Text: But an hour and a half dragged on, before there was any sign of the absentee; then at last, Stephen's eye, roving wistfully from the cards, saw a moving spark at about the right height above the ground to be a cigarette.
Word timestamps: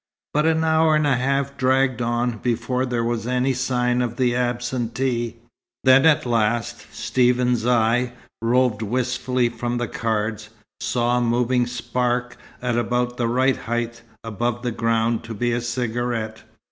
But 0.33 0.47
an 0.47 0.63
hour 0.63 0.95
and 0.95 1.05
a 1.05 1.15
half 1.17 1.55
dragged 1.57 2.01
on, 2.01 2.39
before 2.39 2.87
there 2.87 3.03
was 3.03 3.27
any 3.27 3.53
sign 3.53 4.01
of 4.01 4.15
the 4.17 4.35
absentee; 4.35 5.35
then 5.83 6.07
at 6.07 6.25
last, 6.25 6.91
Stephen's 6.91 7.67
eye, 7.67 8.13
roving 8.41 8.89
wistfully 8.89 9.47
from 9.47 9.77
the 9.77 9.87
cards, 9.87 10.49
saw 10.79 11.19
a 11.19 11.21
moving 11.21 11.67
spark 11.67 12.35
at 12.63 12.79
about 12.79 13.17
the 13.17 13.27
right 13.27 13.57
height 13.57 14.01
above 14.23 14.63
the 14.63 14.71
ground 14.71 15.23
to 15.25 15.35
be 15.35 15.51
a 15.51 15.61
cigarette. 15.61 16.45